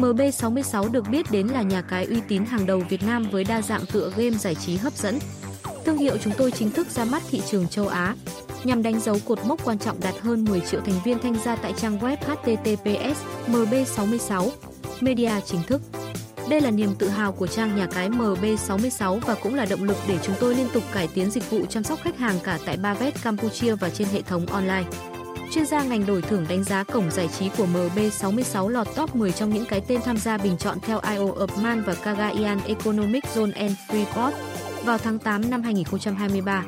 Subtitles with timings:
[0.00, 3.62] MB66 được biết đến là nhà cái uy tín hàng đầu Việt Nam với đa
[3.62, 5.18] dạng tựa game giải trí hấp dẫn.
[5.84, 8.14] Thương hiệu chúng tôi chính thức ra mắt thị trường châu Á,
[8.64, 11.56] nhằm đánh dấu cột mốc quan trọng đạt hơn 10 triệu thành viên tham gia
[11.56, 14.50] tại trang web https mb66
[15.00, 15.82] media chính thức.
[16.48, 19.96] Đây là niềm tự hào của trang nhà cái MB66 và cũng là động lực
[20.08, 22.76] để chúng tôi liên tục cải tiến dịch vụ chăm sóc khách hàng cả tại
[22.76, 24.84] Bavet Campuchia và trên hệ thống online.
[25.50, 29.32] Chuyên gia ngành đổi thưởng đánh giá cổng giải trí của MB66 lọt top 10
[29.32, 33.52] trong những cái tên tham gia bình chọn theo IO Upman và Cagayan Economic Zone
[33.54, 34.32] and Freeport
[34.84, 36.64] vào tháng 8 năm 2023.